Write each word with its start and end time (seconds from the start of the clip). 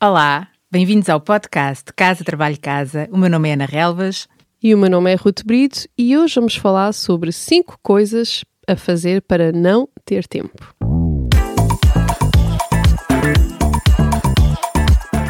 Olá, 0.00 0.46
bem-vindos 0.70 1.08
ao 1.08 1.20
podcast 1.20 1.92
Casa 1.92 2.22
Trabalho 2.22 2.56
Casa. 2.60 3.08
O 3.10 3.18
meu 3.18 3.28
nome 3.28 3.48
é 3.48 3.54
Ana 3.54 3.66
Relvas. 3.66 4.28
E 4.62 4.72
o 4.72 4.78
meu 4.78 4.88
nome 4.88 5.12
é 5.12 5.16
Ruth 5.16 5.42
Brito 5.44 5.88
e 5.98 6.16
hoje 6.16 6.36
vamos 6.36 6.54
falar 6.54 6.92
sobre 6.92 7.32
5 7.32 7.80
coisas 7.82 8.44
a 8.68 8.76
fazer 8.76 9.20
para 9.22 9.50
não 9.50 9.88
ter 10.04 10.24
tempo. 10.28 10.72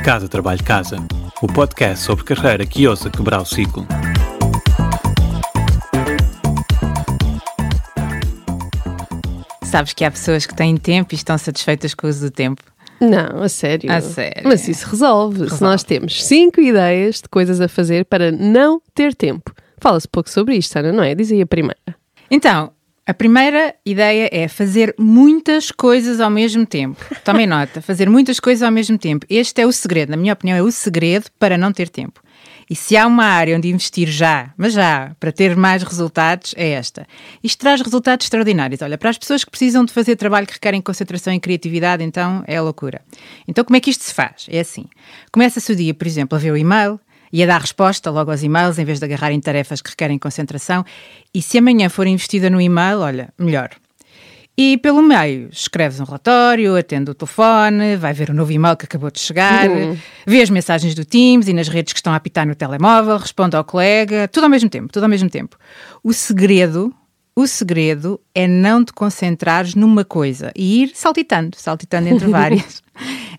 Casa 0.05 0.29
Trabalho 0.29 0.63
Casa, 0.63 0.99
o 1.41 1.47
podcast 1.47 2.05
sobre 2.05 2.25
carreira 2.25 2.67
que 2.67 2.87
ousa 2.87 3.09
quebrar 3.09 3.41
o 3.41 3.47
ciclo. 3.47 3.87
Sabes 9.65 9.95
que 9.95 10.05
há 10.05 10.11
pessoas 10.11 10.45
que 10.45 10.55
têm 10.55 10.77
tempo 10.77 11.15
e 11.15 11.17
estão 11.17 11.39
satisfeitas 11.39 11.95
com 11.95 12.07
o 12.07 12.11
uso 12.11 12.27
do 12.27 12.31
tempo. 12.31 12.63
Não, 13.01 13.43
a 13.43 13.49
sério. 13.49 13.91
A 13.93 14.01
sério. 14.01 14.43
Mas 14.45 14.67
isso 14.69 14.89
resolve. 14.89 15.41
Resolve. 15.41 15.57
Se 15.57 15.63
nós 15.63 15.83
temos 15.83 16.25
5 16.25 16.61
ideias 16.61 17.17
de 17.17 17.29
coisas 17.29 17.61
a 17.61 17.69
fazer 17.69 18.05
para 18.05 18.33
não 18.33 18.81
ter 18.95 19.15
tempo. 19.15 19.53
Fala-se 19.79 20.09
pouco 20.09 20.29
sobre 20.29 20.57
isto, 20.57 20.77
Ana, 20.77 20.93
não 20.93 21.03
é? 21.05 21.15
Diz 21.15 21.31
aí 21.31 21.41
a 21.41 21.47
primeira. 21.47 21.79
Então, 22.31 22.73
a 23.07 23.15
primeira 23.15 23.75
ideia 23.87 24.29
é 24.31 24.49
fazer 24.49 24.95
muitas 24.99 25.71
coisas 25.71 26.21
ao 26.21 26.29
mesmo 26.29 26.67
tempo. 26.67 27.03
Tomem 27.25 27.47
nota, 27.47 27.81
fazer 27.81 28.11
muitas 28.11 28.39
coisas 28.39 28.63
ao 28.63 28.71
mesmo 28.71 28.99
tempo. 28.99 29.25
Este 29.31 29.63
é 29.63 29.67
o 29.67 29.73
segredo, 29.73 30.11
na 30.11 30.17
minha 30.17 30.35
opinião, 30.35 30.59
é 30.59 30.63
o 30.63 30.71
segredo 30.71 31.27
para 31.39 31.57
não 31.57 31.73
ter 31.73 31.89
tempo. 31.89 32.21
E 32.71 32.77
se 32.77 32.97
há 32.97 33.07
uma 33.07 33.25
área 33.25 33.57
onde 33.57 33.69
investir 33.69 34.09
já, 34.09 34.53
mas 34.57 34.75
já, 34.75 35.17
para 35.19 35.33
ter 35.33 35.57
mais 35.57 35.83
resultados, 35.83 36.55
é 36.57 36.71
esta. 36.71 37.07
Isto 37.43 37.61
traz 37.61 37.81
resultados 37.81 38.27
extraordinários. 38.27 38.83
Olha, 38.83 38.99
para 38.99 39.11
as 39.11 39.19
pessoas 39.19 39.43
que 39.43 39.51
precisam 39.51 39.85
de 39.85 39.93
fazer 39.93 40.17
trabalho 40.17 40.47
que 40.47 40.53
requerem 40.53 40.81
concentração 40.81 41.33
e 41.33 41.41
criatividade, 41.41 42.05
então 42.05 42.45
é 42.47 42.61
loucura. 42.61 43.01
Então, 43.47 43.65
como 43.65 43.77
é 43.77 43.81
que 43.81 43.91
isto 43.91 44.05
se 44.05 44.13
faz? 44.13 44.47
É 44.49 44.61
assim: 44.61 44.85
começa-se 45.33 45.73
o 45.73 45.77
dia, 45.77 45.95
por 45.95 46.07
exemplo, 46.07 46.37
a 46.37 46.41
ver 46.41 46.53
o 46.53 46.57
e-mail 46.57 47.01
e 47.33 47.43
a 47.43 47.47
dar 47.47 47.61
resposta 47.61 48.11
logo 48.11 48.31
aos 48.31 48.43
e-mails, 48.43 48.79
em 48.79 48.85
vez 48.85 48.99
de 48.99 49.05
agarrar 49.05 49.33
em 49.33 49.41
tarefas 49.41 49.81
que 49.81 49.91
requerem 49.91 50.19
concentração. 50.19 50.85
E 51.33 51.41
se 51.43 51.59
amanhã 51.59 51.89
for 51.89 52.07
investida 52.07 52.51
no 52.51 52.61
e-mail, 52.61 53.01
olha, 53.01 53.33
melhor. 53.39 53.71
E 54.61 54.77
pelo 54.77 55.01
meio, 55.01 55.49
escreves 55.53 56.01
um 56.01 56.05
relatório, 56.05 56.75
atende 56.75 57.13
o 57.13 57.15
telefone, 57.15 57.97
vai 57.97 58.13
ver 58.13 58.31
o 58.31 58.35
novo 58.35 58.51
e-mail 58.51 58.77
que 58.77 58.87
acabou 58.87 59.09
de 59.09 59.21
chegar, 59.21 59.69
vê 60.27 60.43
as 60.43 60.51
mensagens 60.51 60.97
do 60.97 61.05
Teams 61.05 61.47
e 61.47 61.53
nas 61.53 61.69
redes 61.69 61.93
que 61.93 62.01
estão 62.01 62.13
a 62.13 62.17
apitar 62.17 62.45
no 62.45 62.57
telemóvel, 62.57 63.19
responde 63.19 63.55
ao 63.55 63.63
colega, 63.63 64.27
tudo 64.27 64.43
ao 64.43 64.51
mesmo 64.51 64.69
tempo, 64.69 64.93
tudo 64.93 65.05
ao 65.05 65.09
mesmo 65.09 65.31
tempo. 65.31 65.57
O 66.03 66.13
segredo, 66.13 66.93
o 67.37 67.47
segredo 67.47 68.21
é 68.35 68.49
não 68.49 68.85
te 68.85 68.93
concentrares 68.93 69.77
numa 69.77 70.05
coisa 70.05 70.51
e 70.57 70.83
ir 70.83 70.91
saltitando, 70.93 71.57
saltitando 71.57 72.09
entre 72.09 72.27
várias. 72.29 72.83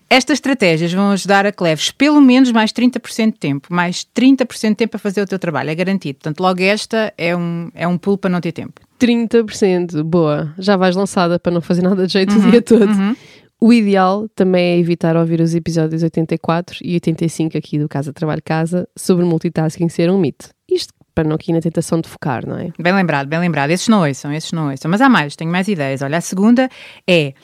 Estas 0.08 0.38
estratégias 0.38 0.90
vão 0.90 1.10
ajudar 1.10 1.44
a 1.44 1.52
que 1.52 1.62
leves 1.62 1.90
pelo 1.90 2.22
menos 2.22 2.50
mais 2.50 2.72
30% 2.72 3.32
de 3.32 3.38
tempo, 3.38 3.68
mais 3.70 4.06
30% 4.16 4.70
de 4.70 4.74
tempo 4.74 4.96
a 4.96 4.98
fazer 4.98 5.20
o 5.20 5.26
teu 5.26 5.38
trabalho, 5.38 5.68
é 5.68 5.74
garantido. 5.74 6.14
Portanto, 6.14 6.40
logo 6.40 6.62
esta 6.62 7.12
é 7.18 7.36
um, 7.36 7.70
é 7.74 7.86
um 7.86 7.98
pulo 7.98 8.16
para 8.16 8.30
não 8.30 8.40
ter 8.40 8.52
tempo. 8.52 8.80
30%, 9.00 10.02
boa. 10.02 10.52
Já 10.58 10.76
vais 10.76 10.94
lançada 10.94 11.38
para 11.38 11.50
não 11.50 11.60
fazer 11.60 11.82
nada 11.82 12.06
de 12.06 12.12
jeito 12.12 12.38
o 12.38 12.50
dia 12.50 12.60
todo. 12.60 12.90
O 13.60 13.72
ideal 13.72 14.28
também 14.34 14.74
é 14.74 14.78
evitar 14.78 15.16
ouvir 15.16 15.40
os 15.40 15.54
episódios 15.54 16.02
84 16.02 16.78
e 16.82 16.94
85 16.94 17.58
aqui 17.58 17.78
do 17.78 17.88
Casa 17.88 18.12
Trabalho 18.12 18.42
Casa 18.42 18.88
sobre 18.96 19.24
multitasking 19.24 19.88
ser 19.88 20.10
um 20.10 20.18
mito. 20.18 20.48
Isto 20.70 20.94
para 21.14 21.28
não 21.28 21.36
cair 21.36 21.52
na 21.52 21.60
tentação 21.60 22.00
de 22.00 22.08
focar, 22.08 22.46
não 22.46 22.56
é? 22.56 22.70
Bem 22.78 22.92
lembrado, 22.94 23.26
bem 23.26 23.38
lembrado. 23.38 23.70
Esses 23.70 23.88
não 23.88 24.06
ouçam, 24.06 24.32
esses 24.32 24.52
não 24.52 24.70
ouçam. 24.70 24.90
Mas 24.90 25.00
há 25.00 25.08
mais, 25.08 25.36
tenho 25.36 25.50
mais 25.50 25.68
ideias. 25.68 26.00
Olha, 26.00 26.18
a 26.18 26.20
segunda 26.20 26.68
é 27.06 27.34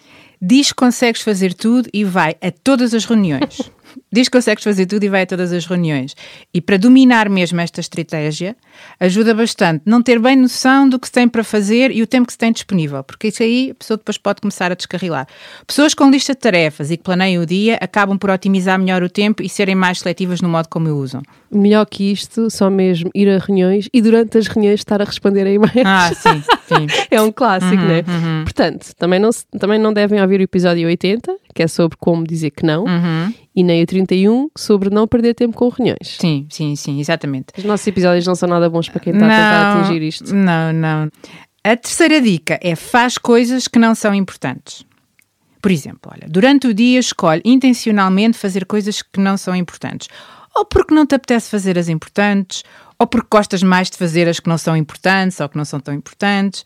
diz 0.40 0.68
que 0.68 0.76
consegues 0.76 1.20
fazer 1.22 1.52
tudo 1.54 1.88
e 1.92 2.04
vai 2.04 2.36
a 2.40 2.50
todas 2.50 2.94
as 2.94 3.04
reuniões. 3.04 3.70
diz 4.12 4.28
que 4.28 4.36
consegues 4.36 4.62
fazer 4.62 4.86
tudo 4.86 5.04
e 5.04 5.08
vai 5.08 5.22
a 5.22 5.26
todas 5.26 5.52
as 5.52 5.66
reuniões. 5.66 6.14
E 6.54 6.60
para 6.60 6.76
dominar 6.76 7.28
mesmo 7.28 7.60
esta 7.60 7.80
estratégia, 7.80 8.56
ajuda 9.00 9.34
bastante 9.34 9.82
não 9.84 10.02
ter 10.02 10.18
bem 10.18 10.36
noção 10.36 10.88
do 10.88 10.98
que 10.98 11.06
se 11.06 11.12
tem 11.12 11.28
para 11.28 11.42
fazer 11.42 11.90
e 11.90 12.02
o 12.02 12.06
tempo 12.06 12.26
que 12.26 12.32
se 12.32 12.38
tem 12.38 12.52
disponível, 12.52 13.02
porque 13.02 13.28
isso 13.28 13.42
aí 13.42 13.70
a 13.72 13.74
pessoa 13.74 13.96
depois 13.96 14.18
pode 14.18 14.40
começar 14.40 14.70
a 14.70 14.74
descarrilar. 14.74 15.26
Pessoas 15.66 15.94
com 15.94 16.10
lista 16.10 16.34
de 16.34 16.40
tarefas 16.40 16.90
e 16.90 16.96
que 16.96 17.02
planeiam 17.02 17.42
o 17.42 17.46
dia 17.46 17.78
acabam 17.80 18.16
por 18.18 18.30
otimizar 18.30 18.78
melhor 18.78 19.02
o 19.02 19.08
tempo 19.08 19.42
e 19.42 19.48
serem 19.48 19.74
mais 19.74 19.98
seletivas 20.00 20.40
no 20.40 20.48
modo 20.48 20.68
como 20.68 20.88
o 20.88 20.96
usam. 20.96 21.22
Melhor 21.50 21.86
que 21.86 22.10
isto, 22.10 22.50
só 22.50 22.68
mesmo 22.68 23.10
ir 23.14 23.28
a 23.28 23.38
reuniões 23.38 23.88
e 23.92 24.02
durante 24.02 24.36
as 24.38 24.46
reuniões 24.46 24.80
estar 24.80 25.00
a 25.00 25.04
responder 25.04 25.46
a 25.46 25.50
e-mails. 25.50 25.84
Ah, 25.84 26.10
sim, 26.14 26.42
sim. 26.66 26.86
É 27.10 27.20
um 27.20 27.30
clássico, 27.30 27.82
né? 27.82 28.02
Portanto, 28.44 28.92
também 28.96 29.18
não, 29.20 29.30
também 29.58 29.78
não 29.78 29.92
devem 29.92 30.20
ouvir 30.20 30.40
o 30.40 30.42
episódio 30.42 30.86
80, 30.88 31.36
que 31.54 31.62
é 31.62 31.68
sobre 31.68 31.96
como 31.98 32.26
dizer 32.26 32.50
que 32.50 32.64
não, 32.64 32.84
e 33.54 33.62
nem 33.62 33.82
o 33.82 33.86
31, 34.04 34.50
sobre 34.56 34.90
não 34.90 35.06
perder 35.06 35.34
tempo 35.34 35.56
com 35.56 35.68
reuniões. 35.68 36.16
Sim, 36.18 36.46
sim, 36.50 36.76
sim, 36.76 37.00
exatamente. 37.00 37.46
Os 37.56 37.64
nossos 37.64 37.86
episódios 37.86 38.26
não 38.26 38.34
são 38.34 38.48
nada 38.48 38.68
bons 38.68 38.88
para 38.88 39.00
quem 39.00 39.12
está 39.12 39.26
a 39.26 39.28
tentar 39.28 39.80
atingir 39.80 40.02
isto. 40.02 40.34
Não, 40.34 40.72
não. 40.72 41.10
A 41.64 41.76
terceira 41.76 42.20
dica 42.20 42.58
é 42.62 42.76
faz 42.76 43.18
coisas 43.18 43.66
que 43.66 43.78
não 43.78 43.94
são 43.94 44.14
importantes. 44.14 44.84
Por 45.60 45.70
exemplo, 45.70 46.12
olha, 46.14 46.28
durante 46.28 46.68
o 46.68 46.74
dia 46.74 47.00
escolhe 47.00 47.42
intencionalmente 47.44 48.38
fazer 48.38 48.66
coisas 48.66 49.02
que 49.02 49.18
não 49.18 49.36
são 49.36 49.56
importantes. 49.56 50.08
Ou 50.56 50.64
porque 50.64 50.94
não 50.94 51.04
te 51.04 51.14
apetece 51.14 51.50
fazer 51.50 51.78
as 51.78 51.86
importantes, 51.86 52.64
ou 52.98 53.06
porque 53.06 53.28
gostas 53.30 53.62
mais 53.62 53.90
de 53.90 53.98
fazer 53.98 54.26
as 54.26 54.40
que 54.40 54.48
não 54.48 54.56
são 54.56 54.74
importantes 54.74 55.38
ou 55.38 55.50
que 55.50 55.56
não 55.58 55.66
são 55.66 55.78
tão 55.78 55.92
importantes, 55.92 56.64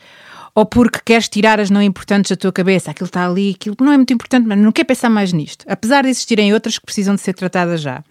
ou 0.55 0.65
porque 0.65 1.01
queres 1.05 1.29
tirar 1.29 1.59
as 1.59 1.71
não 1.71 1.83
importantes 1.83 2.31
da 2.31 2.37
tua 2.37 2.53
cabeça. 2.53 2.93
Aquilo 2.93 3.07
está 3.07 3.27
ali, 3.27 3.57
aquilo 3.57 3.77
não 3.81 3.93
é 3.93 3.97
muito 3.97 4.13
importante, 4.13 4.47
mas 4.47 4.57
não 4.59 4.71
quer 4.71 4.85
pensar 4.85 5.11
mais 5.11 5.33
nisto. 5.33 5.65
Apesar 5.69 6.05
de 6.05 6.09
existirem 6.09 6.55
outras 6.55 6.79
que 6.79 6.87
precisam 6.87 7.17
de 7.17 7.21
ser 7.21 7.35
tratadas 7.35 7.81
já. 7.81 8.05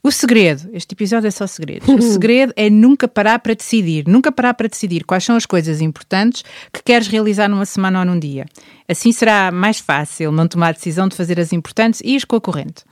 O 0.00 0.12
segredo, 0.12 0.70
este 0.72 0.92
episódio 0.92 1.26
é 1.26 1.30
só 1.32 1.48
segredos. 1.48 1.88
O 1.88 2.00
segredo 2.12 2.52
é 2.54 2.70
nunca 2.70 3.08
parar 3.08 3.40
para 3.40 3.54
decidir, 3.54 4.04
nunca 4.06 4.30
parar 4.30 4.54
para 4.54 4.68
decidir 4.68 5.02
quais 5.04 5.24
são 5.24 5.34
as 5.34 5.44
coisas 5.44 5.80
importantes 5.80 6.44
que 6.72 6.80
queres 6.80 7.08
realizar 7.08 7.48
numa 7.48 7.66
semana 7.66 7.98
ou 7.98 8.04
num 8.04 8.18
dia. 8.18 8.46
Assim 8.88 9.10
será 9.10 9.50
mais 9.50 9.80
fácil 9.80 10.30
não 10.30 10.46
tomar 10.46 10.68
a 10.68 10.72
decisão 10.72 11.08
de 11.08 11.16
fazer 11.16 11.40
as 11.40 11.52
importantes 11.52 12.00
e 12.04 12.14
ir 12.14 12.24
com 12.24 12.36
a 12.36 12.40
corrente. 12.40 12.84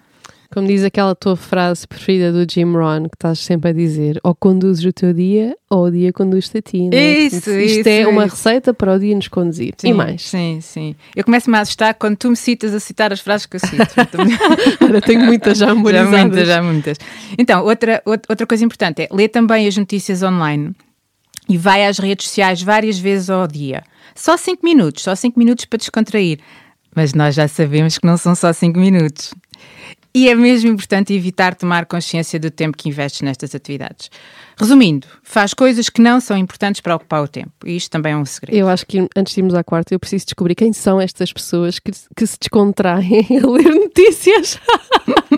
Como 0.52 0.66
diz 0.66 0.84
aquela 0.84 1.14
tua 1.14 1.36
frase 1.36 1.86
preferida 1.86 2.32
do 2.32 2.50
Jim 2.50 2.72
Rohn, 2.72 3.04
que 3.04 3.16
estás 3.16 3.40
sempre 3.40 3.70
a 3.70 3.72
dizer, 3.72 4.18
ou 4.22 4.34
conduzes 4.34 4.84
o 4.84 4.92
teu 4.92 5.12
dia, 5.12 5.56
ou 5.68 5.86
o 5.86 5.90
dia 5.90 6.12
conduz-te 6.12 6.58
a 6.58 6.62
ti. 6.62 6.88
não 6.88 6.96
é? 6.96 7.18
Isso, 7.18 7.36
Isto 7.36 7.50
isso, 7.80 7.88
é 7.88 8.06
uma 8.06 8.26
isso. 8.26 8.36
receita 8.36 8.72
para 8.72 8.94
o 8.94 8.98
dia 8.98 9.14
nos 9.16 9.28
conduzir. 9.28 9.74
Sim, 9.76 9.88
E 9.88 9.92
mais. 9.92 10.22
Sim, 10.22 10.60
sim. 10.62 10.94
Eu 11.16 11.24
começo-me 11.24 11.56
a 11.56 11.60
assustar 11.60 11.94
quando 11.94 12.16
tu 12.16 12.30
me 12.30 12.36
citas 12.36 12.72
a 12.74 12.80
citar 12.80 13.12
as 13.12 13.20
frases 13.20 13.46
que 13.46 13.56
eu 13.56 13.60
cito. 13.60 13.76
Olha, 14.82 15.00
tenho 15.00 15.24
muitas 15.24 15.58
já 15.58 15.66
já 15.66 15.74
memorizadas. 15.74 16.20
muitas, 16.20 16.46
já 16.48 16.62
muitas. 16.62 16.98
Então, 17.38 17.64
outra, 17.64 18.00
outra 18.04 18.26
outra 18.28 18.46
coisa 18.46 18.64
importante 18.64 19.02
é 19.02 19.08
ler 19.12 19.28
também 19.28 19.66
as 19.66 19.76
notícias 19.76 20.22
online 20.22 20.74
e 21.48 21.56
vai 21.56 21.86
às 21.86 21.98
redes 21.98 22.26
sociais 22.28 22.62
várias 22.62 22.98
vezes 22.98 23.30
ao 23.30 23.46
dia. 23.46 23.82
Só 24.14 24.36
5 24.36 24.64
minutos, 24.64 25.02
só 25.02 25.14
5 25.14 25.38
minutos 25.38 25.64
para 25.64 25.78
descontrair. 25.78 26.38
Mas 26.94 27.12
nós 27.14 27.34
já 27.34 27.46
sabemos 27.48 27.98
que 27.98 28.06
não 28.06 28.16
são 28.16 28.34
só 28.34 28.52
5 28.52 28.78
minutos. 28.78 29.34
E 30.16 30.30
é 30.30 30.34
mesmo 30.34 30.70
importante 30.70 31.12
evitar 31.12 31.54
tomar 31.54 31.84
consciência 31.84 32.40
do 32.40 32.50
tempo 32.50 32.74
que 32.74 32.88
investes 32.88 33.20
nestas 33.20 33.54
atividades. 33.54 34.10
Resumindo, 34.58 35.06
faz 35.22 35.52
coisas 35.52 35.90
que 35.90 36.00
não 36.00 36.20
são 36.20 36.38
importantes 36.38 36.80
para 36.80 36.96
ocupar 36.96 37.22
o 37.22 37.28
tempo. 37.28 37.52
E 37.66 37.76
isto 37.76 37.90
também 37.90 38.14
é 38.14 38.16
um 38.16 38.24
segredo. 38.24 38.56
Eu 38.56 38.66
acho 38.66 38.86
que 38.86 39.06
antes 39.14 39.34
de 39.34 39.40
irmos 39.40 39.52
à 39.52 39.62
quarta, 39.62 39.94
eu 39.94 40.00
preciso 40.00 40.24
descobrir 40.24 40.54
quem 40.54 40.72
são 40.72 40.98
estas 40.98 41.34
pessoas 41.34 41.78
que, 41.78 41.92
que 42.16 42.26
se 42.26 42.38
descontraem 42.40 43.26
a 43.44 43.46
ler 43.46 43.74
notícias. 43.74 44.58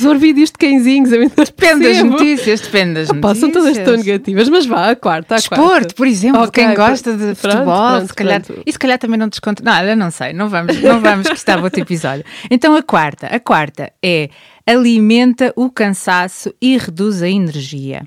for 0.00 0.18
vídeos 0.18 0.50
de 0.50 0.58
cãezinhos, 0.58 1.12
eu 1.12 1.22
ainda 1.22 1.44
Depende 1.44 1.88
das 1.88 2.02
notícias, 2.02 2.60
depende 2.60 2.94
das 2.94 3.08
Pá, 3.08 3.14
notícias. 3.14 3.38
são 3.38 3.50
todas 3.50 3.78
tão 3.78 3.96
negativas, 3.96 4.48
mas 4.48 4.66
vá, 4.66 4.90
à 4.90 4.96
quarta, 4.96 5.36
quarta. 5.36 5.56
Desporto, 5.56 5.94
por 5.94 6.06
exemplo, 6.06 6.42
Ok, 6.42 6.64
quem 6.64 6.74
gosta 6.74 7.12
de 7.12 7.18
pronto, 7.18 7.36
futebol, 7.36 7.64
pronto, 7.90 8.06
se 8.08 8.14
calhar, 8.14 8.42
pronto. 8.42 8.62
e 8.66 8.72
se 8.72 8.78
calhar 8.78 8.98
também 8.98 9.18
não 9.18 9.28
desconta. 9.28 9.62
Não, 9.62 9.82
eu 9.82 9.96
não 9.96 10.10
sei, 10.10 10.32
não 10.32 10.48
vamos, 10.48 10.80
não 10.80 11.00
vamos 11.00 11.28
que 11.28 11.34
estava 11.34 11.62
outro 11.62 11.80
episódio. 11.80 12.24
Então 12.50 12.74
a 12.74 12.82
quarta, 12.82 13.26
a 13.26 13.40
quarta 13.40 13.92
é 14.02 14.28
alimenta 14.66 15.52
o 15.56 15.70
cansaço 15.70 16.52
e 16.60 16.76
reduz 16.76 17.22
a 17.22 17.28
energia. 17.28 18.02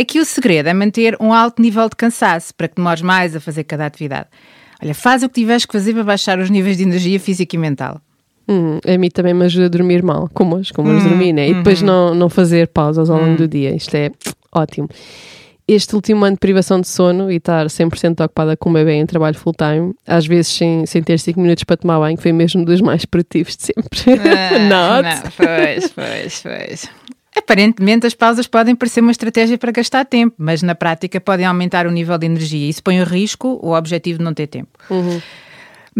Aqui 0.00 0.20
o 0.20 0.24
segredo 0.24 0.68
é 0.68 0.74
manter 0.74 1.16
um 1.20 1.32
alto 1.32 1.60
nível 1.60 1.88
de 1.88 1.96
cansaço 1.96 2.54
para 2.54 2.68
que 2.68 2.76
demores 2.76 3.02
mais 3.02 3.34
a 3.34 3.40
fazer 3.40 3.64
cada 3.64 3.84
atividade. 3.86 4.26
Olha, 4.80 4.94
faz 4.94 5.24
o 5.24 5.28
que 5.28 5.40
tiveres 5.40 5.64
que 5.66 5.72
fazer 5.72 5.92
para 5.92 6.04
baixar 6.04 6.38
os 6.38 6.48
níveis 6.50 6.76
de 6.76 6.84
energia 6.84 7.18
física 7.18 7.56
e 7.56 7.58
mental. 7.58 8.00
Hum, 8.48 8.78
a 8.86 8.96
mim 8.96 9.10
também 9.10 9.34
me 9.34 9.44
ajuda 9.44 9.66
a 9.66 9.68
dormir 9.68 10.02
mal, 10.02 10.28
como 10.32 10.56
hoje, 10.56 10.72
como 10.72 10.88
Hum, 10.88 10.96
hoje 10.96 11.08
dormi, 11.08 11.32
né? 11.32 11.50
E 11.50 11.54
depois 11.54 11.80
uhum. 11.80 11.86
não, 11.86 12.14
não 12.14 12.28
fazer 12.30 12.68
pausas 12.68 13.10
ao 13.10 13.20
longo 13.20 13.36
do 13.36 13.46
dia. 13.46 13.74
Isto 13.76 13.94
é 13.96 14.10
ótimo. 14.50 14.88
Este 15.66 15.94
último 15.94 16.24
ano 16.24 16.34
de 16.34 16.40
privação 16.40 16.80
de 16.80 16.88
sono 16.88 17.30
e 17.30 17.36
estar 17.36 17.66
100% 17.66 18.24
ocupada 18.24 18.56
com 18.56 18.70
o 18.70 18.72
bebê 18.72 18.94
em 18.94 19.04
trabalho 19.04 19.36
full-time, 19.36 19.92
às 20.06 20.26
vezes 20.26 20.48
sem, 20.48 20.86
sem 20.86 21.02
ter 21.02 21.18
5 21.18 21.38
minutos 21.38 21.62
para 21.64 21.76
tomar 21.76 21.98
banho, 21.98 22.16
foi 22.16 22.32
mesmo 22.32 22.64
dos 22.64 22.80
mais 22.80 23.04
produtivos 23.04 23.54
de 23.54 23.64
sempre. 23.64 24.00
Ah, 24.34 24.58
não, 24.66 25.02
pois, 25.36 25.88
pois, 25.88 26.42
pois. 26.42 26.90
Aparentemente, 27.36 28.06
as 28.06 28.14
pausas 28.14 28.46
podem 28.46 28.74
parecer 28.74 29.02
uma 29.02 29.12
estratégia 29.12 29.58
para 29.58 29.70
gastar 29.70 30.06
tempo, 30.06 30.34
mas 30.38 30.62
na 30.62 30.74
prática 30.74 31.20
podem 31.20 31.44
aumentar 31.44 31.86
o 31.86 31.90
nível 31.90 32.16
de 32.16 32.24
energia. 32.24 32.68
Isso 32.68 32.82
põe 32.82 32.96
em 32.96 33.04
risco 33.04 33.60
o 33.62 33.74
objetivo 33.74 34.18
de 34.18 34.24
não 34.24 34.32
ter 34.32 34.46
tempo. 34.46 34.70
Uhum. 34.88 35.20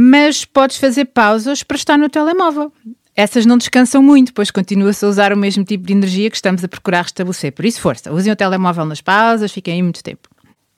Mas 0.01 0.45
podes 0.45 0.77
fazer 0.77 1.07
pausas 1.07 1.65
para 1.65 1.77
estar 1.77 1.99
no 1.99 2.09
telemóvel. 2.09 2.73
essas 3.17 3.45
não 3.45 3.59
descansam 3.59 4.01
muito, 4.01 4.33
pois 4.33 4.49
continua-se 4.49 5.05
a 5.05 5.09
usar 5.09 5.33
o 5.33 5.37
mesmo 5.37 5.65
tipo 5.65 5.85
de 5.85 5.93
energia 5.93 6.31
que 6.31 6.37
estamos 6.37 6.63
a 6.63 6.69
procurar 6.69 7.03
restabelecer. 7.03 7.53
Por 7.53 7.65
isso, 7.65 7.81
força, 7.81 8.13
usem 8.13 8.33
o 8.33 8.37
telemóvel 8.37 8.85
nas 8.85 9.01
pausas, 9.01 9.51
fiquem 9.51 9.75
aí 9.75 9.83
muito 9.83 10.05
tempo. 10.05 10.29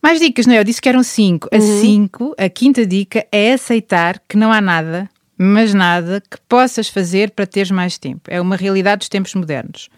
Mais 0.02 0.18
dicas, 0.18 0.46
não 0.46 0.54
é? 0.54 0.58
Eu 0.58 0.64
disse 0.64 0.80
que 0.80 0.88
eram 0.88 1.02
cinco. 1.02 1.50
A 1.52 1.58
uhum. 1.58 1.80
cinco, 1.82 2.34
a 2.38 2.48
quinta 2.48 2.86
dica 2.86 3.26
é 3.30 3.52
aceitar 3.52 4.18
que 4.26 4.38
não 4.38 4.50
há 4.50 4.58
nada, 4.62 5.06
mas 5.36 5.74
nada, 5.74 6.22
que 6.22 6.38
possas 6.48 6.88
fazer 6.88 7.32
para 7.32 7.46
teres 7.46 7.70
mais 7.70 7.98
tempo. 7.98 8.22
É 8.26 8.40
uma 8.40 8.56
realidade 8.56 9.00
dos 9.00 9.10
tempos 9.10 9.34
modernos. 9.34 9.90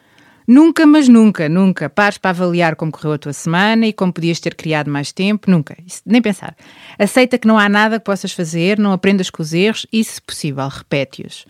Nunca, 0.47 0.87
mas 0.87 1.09
nunca, 1.09 1.49
nunca 1.49 1.89
pares 1.89 2.19
para 2.19 2.31
avaliar 2.31 2.77
como 2.77 2.91
correu 2.91 3.13
a 3.13 3.19
tua 3.19 3.33
semana 3.33 3.87
e 3.87 3.93
como 3.93 4.13
podias 4.13 4.41
ter 4.41 4.55
criado 4.55 4.91
mais 4.91 5.13
tempo. 5.13 5.51
Nunca. 5.51 5.77
Isso, 5.87 6.03
nem 6.05 6.21
pensar. 6.21 6.57
Aceita 6.99 7.39
que 7.39 7.47
não 7.47 7.59
há 7.59 7.69
nada 7.69 7.99
que 7.99 8.05
possas 8.05 8.33
fazer, 8.33 8.79
não 8.79 8.93
aprendas 8.93 9.31
com 9.31 9.43
os 9.43 9.53
erros 9.53 9.87
e, 9.93 10.03
se 10.03 10.21
possível, 10.21 10.67
repete-os. 10.69 11.47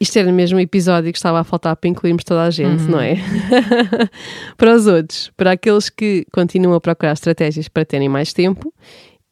Isto 0.00 0.18
era 0.18 0.32
mesmo 0.32 0.58
episódio 0.58 1.12
que 1.12 1.18
estava 1.18 1.40
a 1.40 1.44
faltar 1.44 1.76
para 1.76 1.90
incluirmos 1.90 2.24
toda 2.24 2.44
a 2.44 2.50
gente, 2.50 2.84
uhum. 2.84 2.92
não 2.92 3.00
é? 3.00 3.16
para 4.56 4.74
os 4.74 4.86
outros, 4.86 5.30
para 5.36 5.52
aqueles 5.52 5.90
que 5.90 6.26
continuam 6.32 6.74
a 6.74 6.80
procurar 6.80 7.12
estratégias 7.12 7.68
para 7.68 7.84
terem 7.84 8.08
mais 8.08 8.32
tempo, 8.32 8.72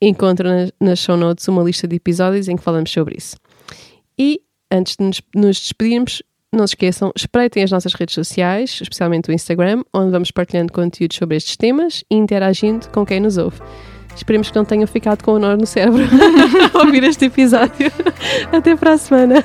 encontram 0.01 0.51
nas, 0.51 0.73
nas 0.79 0.99
show 0.99 1.17
notes 1.17 1.49
uma 1.49 1.63
lista 1.63 1.89
de 1.89 1.97
episódios 1.97 2.49
em 2.49 2.57
que 2.57 2.63
falamos 2.63 2.91
sobre 2.91 3.17
isso. 3.17 3.37
E 4.19 4.43
antes 4.71 4.97
de 4.97 5.05
nos, 5.07 5.23
nos 5.35 5.59
despedirmos, 5.59 6.23
não 6.53 6.67
se 6.67 6.73
esqueçam, 6.73 7.13
espreitem 7.15 7.63
as 7.63 7.71
nossas 7.71 7.93
redes 7.95 8.15
sociais, 8.15 8.79
especialmente 8.81 9.29
o 9.31 9.33
Instagram, 9.33 9.83
onde 9.93 10.11
vamos 10.11 10.31
partilhando 10.31 10.73
conteúdos 10.73 11.17
sobre 11.17 11.37
estes 11.37 11.57
temas 11.57 12.05
e 12.11 12.17
interagindo 12.17 12.89
com 12.89 13.05
quem 13.05 13.21
nos 13.21 13.37
ouve. 13.37 13.61
Esperemos 14.17 14.51
que 14.51 14.57
não 14.57 14.65
tenham 14.65 14.87
ficado 14.87 15.23
com 15.23 15.33
o 15.33 15.39
nó 15.39 15.57
no 15.57 15.67
cérebro 15.67 16.03
ao 16.75 16.87
ouvir 16.87 17.05
este 17.05 17.27
episódio. 17.27 17.93
Até 18.51 18.75
para 18.75 18.95
a 18.95 18.99
semana. 18.99 19.45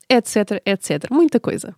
etc, 0.11 0.61
etc. 0.65 1.07
Muita 1.09 1.39
coisa. 1.39 1.73